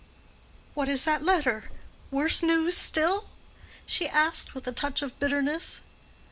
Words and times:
"What 0.73 0.89
is 0.89 1.03
that 1.03 1.23
letter?—worse 1.23 2.41
news 2.41 2.75
still?" 2.75 3.29
she 3.85 4.09
asked, 4.09 4.55
with 4.55 4.65
a 4.65 4.71
touch 4.71 5.03
of 5.03 5.19
bitterness. 5.19 5.81